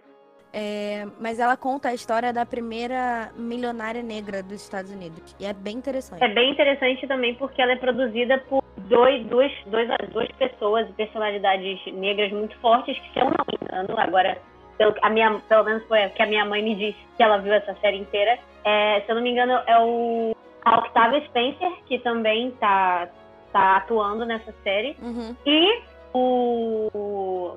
É, 0.54 1.06
mas 1.18 1.38
ela 1.40 1.56
conta 1.56 1.88
a 1.88 1.94
história 1.94 2.30
da 2.30 2.44
primeira 2.44 3.32
milionária 3.34 4.02
negra 4.02 4.42
dos 4.42 4.60
Estados 4.60 4.90
Unidos. 4.92 5.34
E 5.40 5.46
é 5.46 5.52
bem 5.54 5.78
interessante. 5.78 6.22
é 6.22 6.28
bem 6.28 6.50
interessante 6.50 7.06
também 7.06 7.34
porque 7.36 7.62
ela 7.62 7.72
é 7.72 7.76
produzida 7.76 8.36
por 8.50 8.62
dois, 8.76 9.24
duas, 9.28 9.50
dois, 9.64 9.88
duas 10.12 10.28
pessoas 10.32 10.86
e 10.90 10.92
personalidades 10.92 11.80
negras 11.94 12.30
muito 12.32 12.54
fortes, 12.58 12.98
que 13.14 13.18
não 13.18 13.30
me 13.30 13.58
engano, 13.62 13.98
agora, 13.98 14.36
pelo, 14.76 14.94
a 15.00 15.08
minha, 15.08 15.40
pelo 15.48 15.64
menos 15.64 15.82
foi 15.88 16.06
que 16.10 16.20
a 16.22 16.26
minha 16.26 16.44
mãe 16.44 16.62
me 16.62 16.74
disse 16.74 16.98
que 17.16 17.22
ela 17.22 17.38
viu 17.38 17.54
essa 17.54 17.74
série 17.76 17.96
inteira, 17.96 18.38
é, 18.62 19.00
se 19.00 19.10
eu 19.10 19.14
não 19.14 19.22
me 19.22 19.30
engano, 19.30 19.54
é 19.66 19.78
o 19.78 20.36
a 20.66 20.78
Octavia 20.80 21.24
Spencer, 21.28 21.72
que 21.86 21.98
também 22.00 22.50
tá, 22.60 23.08
tá 23.52 23.76
atuando 23.78 24.24
nessa 24.24 24.52
série, 24.64 24.96
Uhum. 25.02 25.36
e 25.46 25.82
o. 26.14 27.56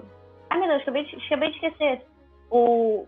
Ai 0.50 0.60
meu 0.60 0.68
Deus, 0.70 0.82
acabei 0.84 1.04
de, 1.06 1.16
acabei 1.26 1.50
de 1.52 1.56
esquecer. 1.56 2.06
O. 2.52 3.06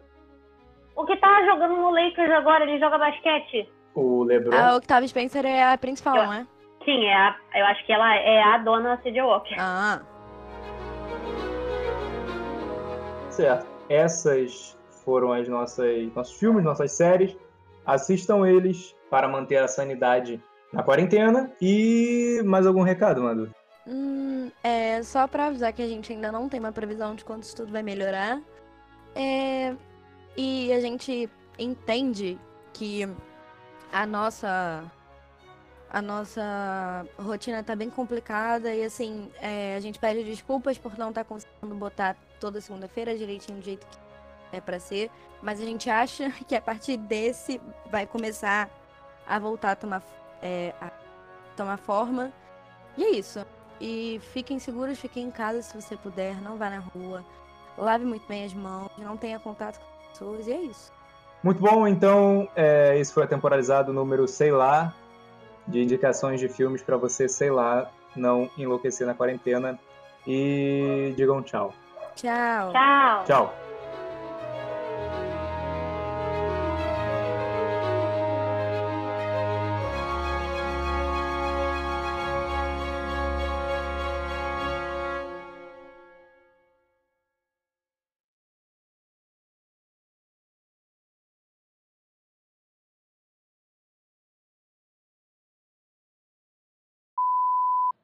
O 0.96 1.06
que 1.06 1.16
tá 1.18 1.46
jogando 1.46 1.76
no 1.78 1.92
Lakers 1.92 2.32
agora, 2.32 2.64
ele 2.64 2.80
joga 2.80 2.98
basquete. 2.98 3.70
O 3.94 4.24
LeBron. 4.24 4.56
A 4.58 4.76
Octavia 4.78 5.08
Spencer 5.08 5.46
é 5.46 5.72
a 5.72 5.78
principal, 5.78 6.16
Eu- 6.16 6.24
não 6.26 6.34
é? 6.34 6.48
Sim, 6.86 7.06
é 7.06 7.14
a, 7.14 7.36
eu 7.56 7.66
acho 7.66 7.86
que 7.86 7.92
ela 7.92 8.16
é 8.16 8.42
a 8.42 8.58
dona 8.60 8.98
C.J. 9.04 9.22
Walker. 9.22 9.56
Ah, 9.60 10.02
Certo. 13.30 13.68
Essas 13.90 14.78
foram 15.06 15.32
as 15.32 15.48
nossas 15.48 16.12
nossos 16.16 16.38
filmes, 16.40 16.64
nossas 16.64 16.92
séries. 16.92 17.38
Assistam 17.86 18.46
eles 18.48 18.96
para 19.10 19.28
manter 19.28 19.58
a 19.58 19.68
sanidade 19.68 20.42
na 20.72 20.84
quarentena. 20.84 21.52
E 21.62 22.42
mais 22.46 22.66
algum 22.66 22.82
recado, 22.82 23.24
Madu? 23.24 23.54
hum, 23.88 24.52
é 24.64 25.02
só 25.02 25.28
pra 25.28 25.48
avisar 25.48 25.72
que 25.74 25.82
a 25.82 25.88
gente 25.88 26.12
ainda 26.12 26.32
não 26.32 26.50
tem 26.50 26.60
uma 26.60 26.72
previsão 26.72 27.16
de 27.16 27.24
quando 27.24 27.44
isso 27.44 27.56
tudo 27.56 27.72
vai 27.72 27.82
melhorar. 27.82 28.42
É, 29.16 29.74
e 30.36 30.72
a 30.74 30.80
gente 30.80 31.30
entende 31.58 32.38
que 32.74 33.08
a 33.92 34.06
nossa 34.06 34.84
a 35.90 36.02
nossa 36.02 37.06
rotina 37.18 37.64
tá 37.64 37.74
bem 37.74 37.90
complicada 37.90 38.76
e 38.76 38.84
assim 38.84 39.32
é, 39.42 39.74
a 39.76 39.80
gente 39.80 39.98
pede 39.98 40.22
desculpas 40.24 40.78
por 40.78 40.98
não 40.98 41.10
estar 41.10 41.24
conseguindo 41.24 41.74
botar 41.76 42.18
toda 42.42 42.60
segunda-feira 42.60 43.18
direitinho 43.18 43.60
do 43.60 43.64
jeito 43.64 43.88
que 43.88 43.98
é 44.58 44.62
pra 44.62 44.80
ser, 44.80 45.10
mas 45.42 45.62
a 45.62 45.66
gente 45.66 45.90
acha 45.90 46.30
que 46.46 46.56
a 46.56 46.62
partir 46.62 46.98
desse 46.98 47.60
vai 47.90 48.06
começar 48.06 48.70
a 49.26 49.40
voltar 49.40 49.72
a 49.72 49.76
tomar 49.76 50.04
é, 50.42 50.74
a 50.82 50.92
tomar 51.56 51.78
forma 51.78 52.32
e 52.98 53.04
é 53.04 53.10
isso. 53.12 53.46
E 53.80 54.20
fiquem 54.34 54.60
seguros, 54.60 55.00
fiquem 55.00 55.26
em 55.26 55.32
casa 55.32 55.62
se 55.62 55.80
você 55.80 55.96
puder, 55.96 56.42
não 56.42 56.58
vá 56.58 56.70
na 56.70 56.80
rua, 56.80 57.24
lave 57.78 58.06
muito 58.06 58.28
bem 58.28 58.44
as 58.44 58.54
mãos, 58.54 58.90
não 58.98 59.16
tenha 59.16 59.40
contato 59.40 59.80
com 59.80 59.86
as 59.86 60.08
pessoas 60.12 60.48
e 60.48 60.52
é 60.52 60.62
isso. 60.62 60.92
Muito 61.44 61.62
bom, 61.62 61.88
então, 61.88 62.50
é, 62.56 62.98
esse 62.98 63.14
foi 63.14 63.24
a 63.24 63.28
temporalizado 63.28 63.94
número, 63.94 64.28
sei 64.28 64.52
lá, 64.52 64.94
de 65.68 65.84
indicações 65.84 66.40
de 66.40 66.50
filmes 66.50 66.82
para 66.82 66.98
você, 66.98 67.28
sei 67.30 67.52
lá, 67.52 67.92
não 68.16 68.50
enlouquecer 68.58 69.06
na 69.06 69.14
quarentena. 69.14 69.80
E 70.26 71.14
digam 71.16 71.42
tchau. 71.42 71.74
Tchau. 72.16 72.72
Tchau. 72.72 73.24
Tchau. 73.26 73.67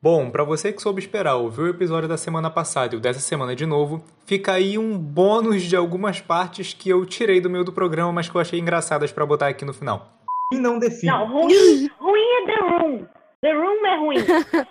Bom, 0.03 0.29
pra 0.29 0.43
você 0.43 0.73
que 0.73 0.81
soube 0.81 0.99
esperar, 0.99 1.35
ouviu 1.35 1.63
o 1.63 1.69
episódio 1.69 2.09
da 2.09 2.17
semana 2.17 2.49
passada 2.49 2.93
e 2.93 2.97
o 2.97 2.99
dessa 2.99 3.21
semana 3.21 3.55
de 3.55 3.65
novo, 3.65 4.03
fica 4.25 4.51
aí 4.51 4.77
um 4.77 4.97
bônus 4.97 5.63
de 5.63 5.77
algumas 5.77 6.19
partes 6.19 6.73
que 6.73 6.89
eu 6.89 7.05
tirei 7.05 7.39
do 7.39 7.49
meio 7.49 7.63
do 7.63 7.71
programa, 7.71 8.11
mas 8.11 8.27
que 8.27 8.35
eu 8.35 8.41
achei 8.41 8.59
engraçadas 8.59 9.13
pra 9.13 9.25
botar 9.25 9.47
aqui 9.47 9.63
no 9.63 9.73
final. 9.73 10.11
E 10.51 10.57
não 10.57 10.77
define. 10.77 11.09
Não, 11.09 11.25
ruim, 11.25 11.87
ruim 11.97 12.19
é 12.19 12.45
The 12.45 12.67
Room. 12.67 13.07
The 13.39 13.53
Room 13.53 13.85
é 13.85 13.97
ruim. 13.97 14.17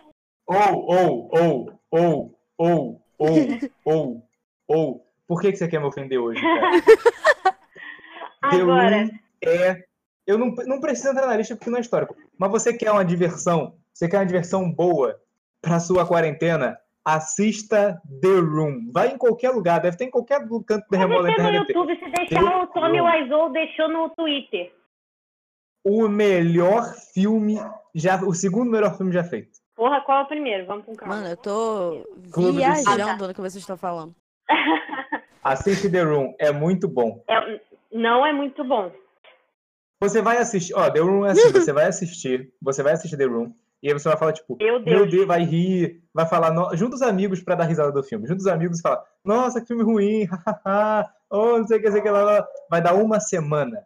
Ou, 0.46 0.84
ou, 0.84 1.30
ou, 1.32 1.80
ou, 1.90 2.38
ou, 2.58 3.00
ou, 3.18 3.48
ou, 3.86 4.22
ou. 4.68 5.06
Por 5.26 5.40
que, 5.40 5.52
que 5.52 5.56
você 5.56 5.66
quer 5.66 5.78
me 5.78 5.86
ofender 5.86 6.18
hoje, 6.18 6.42
cara? 6.42 6.82
The 8.50 8.60
Agora, 8.60 9.04
Room 9.04 9.10
é. 9.46 9.84
Eu 10.26 10.36
não, 10.36 10.48
não 10.66 10.78
preciso 10.78 11.08
entrar 11.08 11.26
na 11.26 11.36
lista 11.36 11.56
porque 11.56 11.70
não 11.70 11.78
é 11.78 11.80
histórico. 11.80 12.14
Mas 12.36 12.50
você 12.50 12.74
quer 12.74 12.90
uma 12.90 13.04
diversão? 13.04 13.74
Você 13.92 14.08
quer 14.08 14.18
uma 14.18 14.26
diversão 14.26 14.70
boa 14.70 15.20
pra 15.60 15.80
sua 15.80 16.06
quarentena? 16.06 16.78
Assista 17.04 18.00
The 18.20 18.38
Room. 18.38 18.90
Vai 18.92 19.08
em 19.08 19.18
qualquer 19.18 19.50
lugar, 19.50 19.80
deve 19.80 19.96
ter 19.96 20.04
em 20.04 20.10
qualquer 20.10 20.40
canto 20.66 20.86
da 20.88 20.98
mas 20.98 21.00
remoto 21.00 21.22
da 21.24 21.32
você 21.32 21.42
no. 21.42 21.68
YouTube, 21.68 21.98
se 21.98 22.10
deixar 22.10 22.44
The 22.44 22.56
o 22.56 22.66
Tommy. 22.68 23.00
Wiseau 23.00 23.50
deixou 23.50 23.88
no 23.88 24.10
Twitter. 24.10 24.72
O 25.84 26.08
melhor 26.08 26.94
filme 27.12 27.56
já. 27.94 28.22
O 28.22 28.32
segundo 28.32 28.70
melhor 28.70 28.96
filme 28.96 29.12
já 29.12 29.24
feito. 29.24 29.60
Porra, 29.74 30.00
qual 30.02 30.20
é 30.20 30.22
o 30.22 30.26
primeiro? 30.26 30.66
Vamos 30.66 30.84
com 30.86 30.94
calma. 30.94 31.16
Mano, 31.16 31.28
eu 31.28 31.36
tô 31.36 32.06
Clube 32.30 32.52
dos 32.52 32.56
viajando 32.56 33.26
no 33.26 33.34
que 33.34 33.40
vocês 33.40 33.56
estão 33.56 33.76
falando. 33.76 34.14
Assiste 35.42 35.90
The 35.90 36.02
Room, 36.02 36.34
é 36.38 36.52
muito 36.52 36.86
bom. 36.86 37.24
É- 37.28 37.60
não 37.90 38.24
é 38.24 38.32
muito 38.32 38.62
bom. 38.62 38.92
Você 40.00 40.22
vai 40.22 40.38
assistir, 40.38 40.72
ó, 40.74 40.88
The 40.88 41.00
Room 41.00 41.26
é 41.26 41.30
assim, 41.32 41.50
você 41.52 41.72
vai 41.72 41.86
assistir, 41.86 42.52
você 42.62 42.82
vai 42.82 42.92
assistir 42.92 43.16
The 43.16 43.24
Room, 43.24 43.52
e 43.82 43.88
aí 43.88 43.92
você 43.92 44.08
vai 44.08 44.16
falar, 44.16 44.32
tipo, 44.32 44.56
Meu 44.58 44.82
Deus. 44.82 44.96
meu 44.96 45.10
Deus, 45.10 45.26
vai 45.26 45.42
rir, 45.44 46.02
vai 46.14 46.26
falar, 46.26 46.52
no... 46.52 46.74
junta 46.76 46.94
os 46.94 47.02
amigos 47.02 47.42
pra 47.42 47.54
dar 47.54 47.64
risada 47.64 47.90
do 47.90 48.02
filme, 48.02 48.26
junta 48.28 48.40
os 48.40 48.46
amigos 48.46 48.78
e 48.78 48.82
fala, 48.82 49.02
nossa, 49.24 49.60
que 49.60 49.66
filme 49.66 49.82
ruim, 49.82 50.24
hahaha, 50.64 51.10
oh, 51.30 51.58
não 51.58 51.66
sei 51.66 51.78
o 51.78 51.82
que, 51.82 51.90
sei 51.90 52.00
o 52.00 52.02
que 52.02 52.10
lá, 52.10 52.22
lá. 52.22 52.46
Vai 52.70 52.80
dar 52.80 52.94
uma 52.94 53.18
semana, 53.18 53.84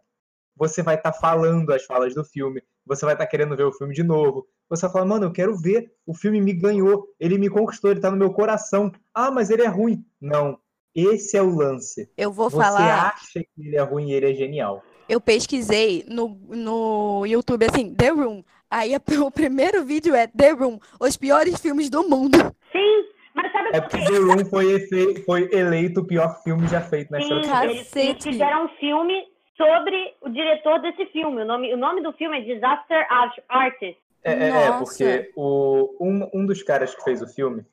você 0.55 0.83
vai 0.83 0.95
estar 0.95 1.13
falando 1.13 1.71
as 1.71 1.83
falas 1.83 2.13
do 2.13 2.23
filme, 2.23 2.61
você 2.85 3.05
vai 3.05 3.15
estar 3.15 3.25
querendo 3.27 3.55
ver 3.55 3.63
o 3.63 3.73
filme 3.73 3.93
de 3.93 4.03
novo, 4.03 4.47
você 4.69 4.81
vai 4.83 4.91
falar, 4.91 5.05
mano, 5.05 5.25
eu 5.25 5.31
quero 5.31 5.57
ver, 5.57 5.91
o 6.05 6.13
filme 6.13 6.41
me 6.41 6.53
ganhou, 6.53 7.07
ele 7.19 7.37
me 7.37 7.49
conquistou, 7.49 7.89
ele 7.89 7.99
tá 7.99 8.11
no 8.11 8.17
meu 8.17 8.31
coração, 8.33 8.91
ah, 9.13 9.31
mas 9.31 9.49
ele 9.49 9.63
é 9.63 9.67
ruim. 9.67 10.05
Não, 10.19 10.59
esse 10.93 11.37
é 11.37 11.41
o 11.41 11.55
lance. 11.55 12.09
Eu 12.17 12.31
vou 12.31 12.49
Você 12.49 12.57
falar. 12.57 13.13
acha 13.13 13.39
que 13.39 13.67
ele 13.67 13.77
é 13.77 13.81
ruim 13.81 14.09
e 14.09 14.13
ele 14.13 14.31
é 14.31 14.33
genial. 14.33 14.83
Eu 15.07 15.21
pesquisei 15.21 16.03
no, 16.09 16.37
no 16.49 17.25
YouTube 17.25 17.65
assim, 17.65 17.93
The 17.95 18.09
Room. 18.09 18.43
Aí 18.69 18.93
a- 18.95 19.01
o 19.25 19.31
primeiro 19.31 19.83
vídeo 19.83 20.13
é 20.15 20.27
The 20.27 20.51
Room, 20.51 20.79
os 20.99 21.15
piores 21.17 21.59
filmes 21.59 21.89
do 21.89 22.03
mundo. 22.07 22.37
Sim, 22.71 23.05
mas 23.33 23.51
sabe 23.51 23.69
É 23.73 23.81
por 23.81 23.89
porque 23.89 24.05
quê? 24.05 24.11
The 24.11 24.17
Room 24.19 24.45
foi, 24.45 24.71
efe- 24.73 25.23
foi 25.25 25.49
eleito 25.53 26.01
o 26.01 26.05
pior 26.07 26.41
filme 26.43 26.67
já 26.67 26.81
feito 26.81 27.11
na 27.11 27.21
Sim, 27.21 27.41
história 27.41 27.69
eles, 27.71 27.95
eles 27.95 28.23
fizeram 28.23 28.65
um 28.65 28.69
filme 28.77 29.27
sobre 29.55 30.15
o 30.21 30.29
diretor 30.29 30.79
desse 30.81 31.05
filme. 31.07 31.41
O 31.41 31.45
nome, 31.45 31.73
o 31.73 31.77
nome 31.77 32.01
do 32.01 32.11
filme 32.13 32.37
é 32.37 32.41
Disaster 32.41 33.05
Art- 33.09 33.39
Artist. 33.49 33.97
É, 34.23 34.31
é, 34.33 34.49
é, 34.65 34.71
porque 34.73 35.31
o, 35.35 35.95
um, 36.01 36.29
um 36.33 36.45
dos 36.45 36.61
caras 36.61 36.93
que 36.93 37.03
fez 37.03 37.21
o 37.21 37.27
filme, 37.27 37.63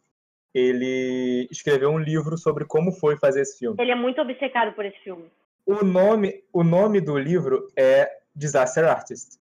ele 0.55 1.49
escreveu 1.51 1.91
um 1.91 1.99
livro 1.99 2.39
sobre 2.39 2.65
como 2.65 2.93
foi 2.93 3.17
fazer 3.17 3.41
esse 3.43 3.59
filme. 3.59 3.77
Ele 3.81 3.91
é 3.91 3.95
muito 3.97 4.21
obcecado 4.21 4.73
por 4.73 4.85
esse 4.85 4.99
filme. 5.01 5.25
O 5.67 5.85
nome, 5.85 6.45
o 6.53 6.63
nome 6.63 7.01
do 7.01 7.19
livro 7.19 7.69
é 7.77 8.09
Disaster 8.37 8.85
Artist. 8.89 9.39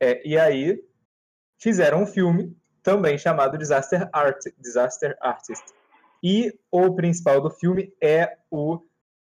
É, 0.00 0.26
e 0.26 0.38
aí 0.38 0.82
fizeram 1.58 2.02
um 2.02 2.06
filme 2.06 2.56
também 2.82 3.18
chamado 3.18 3.58
Disaster, 3.58 4.08
Art, 4.12 4.40
Disaster 4.58 5.16
Artist. 5.20 5.64
E 6.22 6.52
o 6.70 6.94
principal 6.94 7.40
do 7.40 7.50
filme 7.50 7.92
é 8.02 8.36
o, 8.50 8.80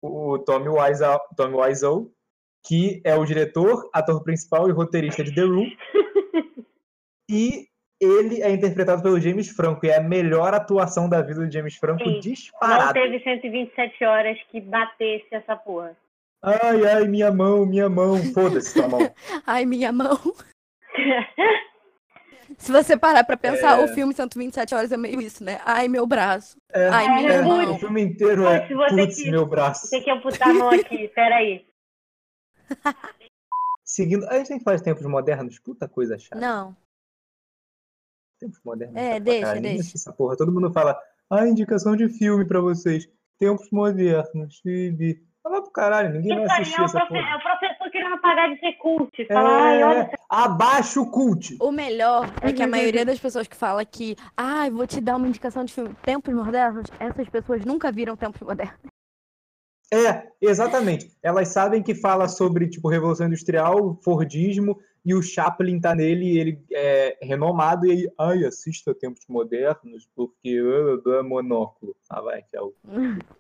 o 0.02 0.40
Tommy 0.40 0.70
Wiseau, 0.70 1.20
Tommy 1.36 1.56
Wiseau, 1.56 2.12
que 2.66 3.02
é 3.04 3.16
o 3.16 3.26
diretor, 3.26 3.90
ator 3.94 4.24
principal 4.24 4.70
e 4.70 4.72
roteirista 4.72 5.24
de 5.24 5.34
The 5.34 5.42
Room. 5.42 5.70
e 7.30 7.68
ele 8.00 8.42
é 8.42 8.52
interpretado 8.52 9.02
pelo 9.02 9.20
James 9.20 9.50
Franco, 9.50 9.86
e 9.86 9.90
é 9.90 9.98
a 9.98 10.04
melhor 10.04 10.54
atuação 10.54 11.10
da 11.10 11.22
vida 11.22 11.46
do 11.46 11.52
James 11.52 11.76
Franco 11.76 12.04
Sim. 12.04 12.14
Não 12.14 12.20
disparado. 12.20 12.94
teve 12.94 13.20
127 13.24 14.06
horas 14.06 14.38
que 14.52 14.62
batesse 14.62 15.28
essa 15.32 15.56
porra. 15.56 15.98
Ai, 16.44 16.86
ai, 16.86 17.08
minha 17.08 17.32
mão, 17.32 17.66
minha 17.66 17.90
mão. 17.90 18.18
Foda-se 18.34 18.74
tua 18.74 18.88
mão. 18.88 19.00
Ai, 19.46 19.66
minha 19.66 19.92
mão. 19.92 20.20
Se 22.58 22.72
você 22.72 22.96
parar 22.98 23.24
pra 23.26 23.36
pensar, 23.36 23.78
É. 23.80 23.84
o 23.84 23.88
filme 23.90 24.14
127 24.14 24.74
horas 24.74 24.92
é 24.92 24.98
meio 24.98 25.20
isso, 25.22 25.44
né? 25.44 25.60
Ai, 25.66 25.88
meu 25.90 26.08
braço. 26.08 26.58
É, 26.72 26.88
Ai, 26.88 27.08
minha 27.16 27.32
é, 27.34 27.42
mão. 27.42 27.76
O 27.76 27.78
filme 27.80 28.02
inteiro 28.02 28.48
é 28.48 28.62
Putz, 28.62 28.76
você 28.76 28.96
putz, 29.06 29.16
que- 29.24 29.32
meu 29.32 29.46
braço. 29.46 29.90
Tem 29.90 30.02
que 30.02 30.10
amputar 30.10 30.50
a 30.50 30.54
mão 30.54 30.70
aqui, 30.70 31.08
peraí. 31.14 31.66
Seguindo, 33.84 34.26
a 34.28 34.38
gente 34.38 34.48
tem 34.48 34.58
que 34.58 34.64
falar 34.64 34.78
de 34.78 34.84
tempos 34.84 35.06
modernos, 35.06 35.60
puta 35.60 35.88
coisa 35.88 36.18
chata. 36.18 36.40
Não. 36.40 36.76
Tempos 38.40 38.60
modernos. 38.64 38.96
É, 38.96 39.20
deixa, 39.20 39.60
deixa. 39.60 39.98
Essa 39.98 40.14
porra. 40.14 40.38
Todo 40.38 40.52
mundo 40.52 40.72
fala, 40.72 40.98
ah, 41.30 41.48
indicação 41.48 41.96
de 41.96 42.08
filme 42.10 42.46
pra 42.46 42.60
vocês. 42.62 43.10
Tempos 43.40 43.70
modernos, 43.72 44.56
Tibi. 44.60 45.22
Fala 45.44 45.62
pro 45.62 45.72
caralho, 45.72 46.12
ninguém 46.12 46.36
vai 46.36 46.46
Isso 46.46 46.54
aí 46.54 46.62
assistir 46.62 46.80
é 46.80 46.82
o, 46.82 46.86
essa 46.86 46.98
profe- 47.00 47.14
porra. 47.14 47.30
é 47.30 47.36
o 47.36 47.42
professor 47.42 47.77
querendo 47.90 48.16
apagar 48.16 48.54
de 48.54 48.60
ser 48.60 48.74
cult. 48.74 49.26
Falar, 49.28 49.62
ai, 49.62 49.84
olha, 49.84 50.00
É, 50.00 50.16
abaixo 50.30 51.02
o 51.02 51.12
cult. 51.12 51.58
O 51.60 51.72
melhor 51.72 52.30
é 52.42 52.54
que 52.54 52.64
a 52.64 52.68
maioria 52.68 53.06
das 53.06 53.20
pessoas 53.20 53.48
que 53.48 53.56
fala 53.56 53.84
que, 53.86 54.16
ai, 54.36 54.70
vou 54.70 54.88
te 54.88 55.02
dar 55.02 55.16
uma 55.16 55.28
indicação 55.28 55.64
de 55.64 55.74
filme 55.74 55.96
Tempos 56.04 56.34
Modernos, 56.34 56.86
essas 57.00 57.28
pessoas 57.30 57.66
nunca 57.66 57.92
viram 57.92 58.16
Tempos 58.16 58.42
Modernos. 58.42 58.80
É, 59.94 60.28
exatamente. 60.42 61.10
Elas 61.24 61.48
sabem 61.50 61.82
que 61.82 61.96
fala 61.96 62.28
sobre, 62.28 62.68
tipo, 62.68 62.90
Revolução 62.90 63.28
Industrial, 63.28 63.98
Fordismo, 64.04 64.78
e 65.06 65.14
o 65.14 65.22
Chaplin 65.22 65.80
tá 65.80 65.96
nele, 65.96 66.26
e 66.26 66.38
ele 66.38 66.66
é 66.74 67.18
renomado, 67.22 67.86
e 67.86 67.92
aí, 67.92 68.12
ai, 68.20 68.44
assista 68.44 68.94
Tempos 68.94 69.26
Modernos, 69.30 70.10
porque 70.14 70.62
uh, 70.62 71.02
uh, 71.06 71.24
monóculo. 71.24 71.96
Ah, 72.10 72.20
vai, 72.20 72.42
que 72.42 72.58
é 72.58 72.62
o 72.62 72.74